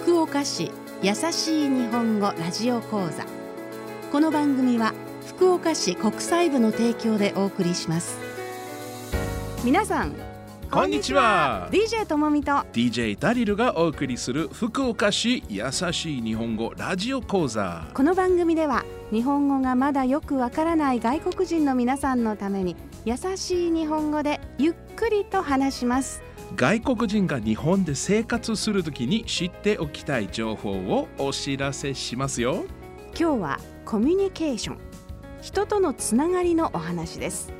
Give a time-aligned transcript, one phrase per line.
[0.00, 0.70] 福岡市
[1.02, 3.26] 優しい日本語ラジオ講座。
[4.10, 4.94] この番組は
[5.26, 8.18] 福岡市国際部の提供でお送りします。
[9.64, 10.14] 皆さん
[10.70, 11.68] こんにちは。
[11.70, 12.52] DJ ともみと。
[12.72, 17.86] DJ ダリルがお送りする福岡市優しい日本語ラジオ講座。
[17.92, 26.22] この番組では日本語がまだよくわからない外国人の皆さんのために優しい日本語でゆっくりと話します
[26.56, 32.64] 外国人が日本で生活するときに知っておきたい情報をお知らせしますよ。
[33.18, 34.78] 今日はコミュニケーション。
[35.40, 37.52] 人とのつながりのお話です。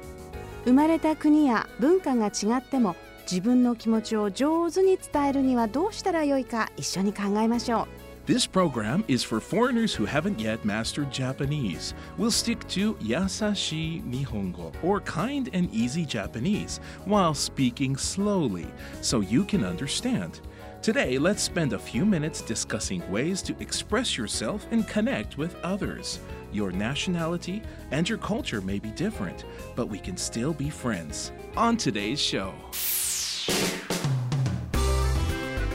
[0.65, 8.02] 生まれた国や文化が違っても自分の気持ちを上手に伝えるにはどうしたらよいか一緒に考えましょう。
[8.26, 11.94] This program is for foreigners who haven't yet mastered Japanese.
[12.18, 18.68] We'll stick to yasashi nihongo or kind and easy Japanese while speaking slowly
[19.02, 20.42] so you can understand.
[20.82, 26.20] Today, let's spend a few minutes discussing ways to express yourself and connect with others.
[26.52, 31.32] Your nationality and your culture may be different, but we can still be friends.
[31.56, 32.54] On today's show.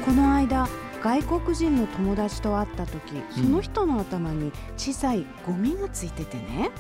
[0.05, 0.69] この間
[1.04, 6.72] 外国人の友達と会った時その人の頭に小さいゴミがついててね、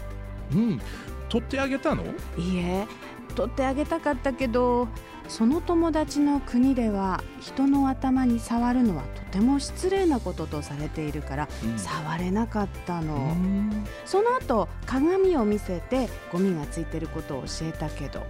[0.53, 0.81] うん、
[1.29, 2.03] 取ってあげたの？
[2.37, 2.87] いいえ
[3.35, 4.87] 取ってあげたかったけど
[5.27, 11.77] その友達の国では人の頭に触るのはとても失礼なこととされているから、うん。
[11.77, 13.85] 触れなかったの、うん。
[14.05, 18.25] その後鏡を見せてゴミがついてることを教えたけど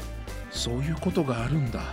[0.57, 1.79] そういうことがあるんだ。
[1.79, 1.85] は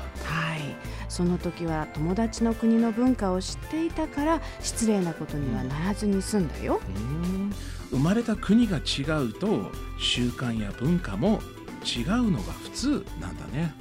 [0.57, 0.61] い
[1.09, 7.53] その時は友達の国の文化を知っていたから失礼なことにはならずに済んだようん
[7.91, 9.71] 生まれた国が違うと
[10.01, 11.41] 習慣や文化も
[11.85, 13.75] 違うのが普通なんだね。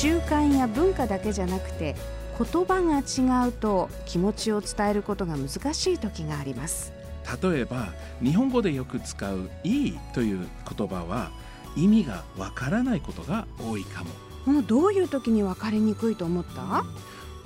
[0.00, 1.94] 習慣や文化だけじゃなくて
[2.38, 6.94] 言葉が違うと気持ちを伝えることが難しい時があります
[7.42, 11.30] 例えば日本語でよく使う「いい」という言葉は
[11.76, 14.10] 意味がわからないことが多いかも。
[14.46, 16.84] もうどういう時に分かりにくいと思った？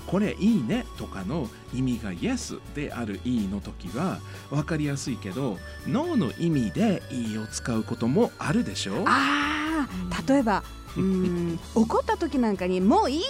[0.07, 4.19] これいいねとかの意味が Yes であるいいの時は
[4.51, 9.03] 分かりやすいけど No の意味でいいを使うこともあるでしょ？
[9.07, 10.63] あー例えば
[10.97, 13.23] うーん 怒った時なんかに「もういい!」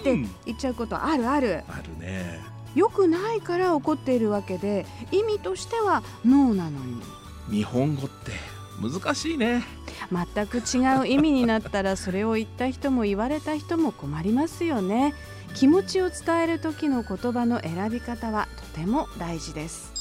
[0.00, 2.40] ってうん言っちゃうことあるあるあるね。
[2.76, 7.02] よくないから怒っているわけで意味としてはノーなのに。
[7.50, 8.32] 日本語って
[8.80, 9.64] 難しいね。
[10.12, 15.14] 全く違う意味になったらそれを言った人も言われた人も困りますよね。
[15.56, 19.95] 気持ちを伝える時の言葉の選び方はとても大事です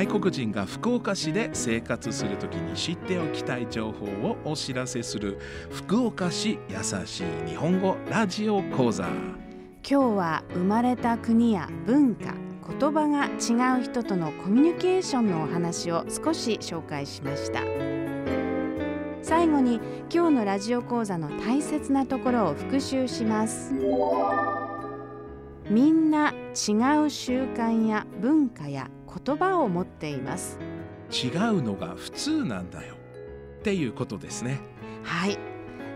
[0.00, 5.38] 外国人が福岡市で生活するときに知っておきたい情報をお知らせする
[5.70, 9.06] 福岡市優しい日本語ラジオ講座。
[9.06, 12.32] 今日は生まれた国や文化
[12.78, 17.60] 言葉が違う人とのコミュニケーションのお話を少し紹介しました。
[19.20, 19.80] 最後に
[20.10, 23.74] 今日のラジオ講座の大切なところを復習します。
[25.68, 26.72] みんな違
[27.04, 28.90] う習慣や文化や
[29.24, 30.58] 言葉を持っています。
[31.10, 32.94] 違うのが普通なんだよ。
[33.58, 34.60] っていうことですね。
[35.02, 35.38] はい。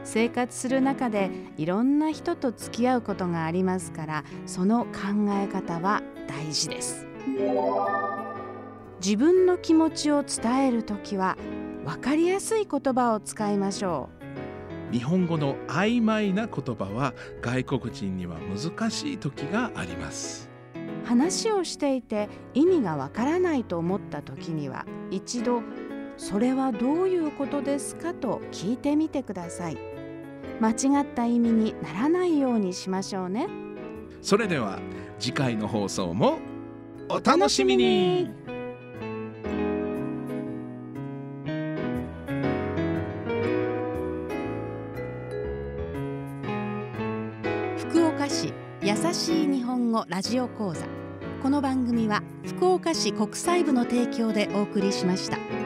[0.04, 4.90] 生活する中でいろんな人と付き合うことがありますからその考
[5.30, 7.06] え方は大事です。
[9.02, 11.36] 自分の気持ちを伝えるときは
[11.84, 14.08] 分かりやすい言葉を使いましょ
[14.92, 20.48] 日本語の曖昧な言葉は外国人には難しい時があります。
[20.50, 20.53] う
[21.04, 25.62] 話をしていて意味がわからないと思った時には一度
[26.16, 29.76] 「それはどういうことですか?」と聞いてみてください
[30.60, 33.48] 間違った意味にならないようにしましょうね
[34.22, 34.78] それでは
[35.18, 36.38] 次回の放送も
[37.08, 38.30] お楽しみに
[47.78, 50.86] 福岡市優しい日本語ラジオ講座
[51.42, 55.63] この番組は福岡市国際部の提供でお送りしました。